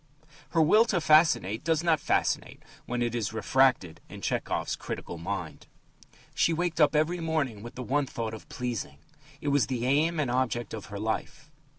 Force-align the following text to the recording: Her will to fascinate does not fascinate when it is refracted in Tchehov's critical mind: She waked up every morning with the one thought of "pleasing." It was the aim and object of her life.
Her 0.49 0.63
will 0.63 0.85
to 0.85 0.99
fascinate 0.99 1.63
does 1.63 1.83
not 1.83 1.99
fascinate 1.99 2.63
when 2.87 3.03
it 3.03 3.13
is 3.13 3.33
refracted 3.33 4.01
in 4.09 4.21
Tchehov's 4.21 4.75
critical 4.75 5.19
mind: 5.19 5.67
She 6.33 6.53
waked 6.53 6.81
up 6.81 6.95
every 6.95 7.19
morning 7.19 7.61
with 7.61 7.75
the 7.75 7.83
one 7.83 8.07
thought 8.07 8.33
of 8.33 8.49
"pleasing." 8.49 8.97
It 9.41 9.49
was 9.49 9.67
the 9.67 9.85
aim 9.85 10.19
and 10.19 10.31
object 10.31 10.73
of 10.73 10.85
her 10.85 10.97
life. 10.97 11.51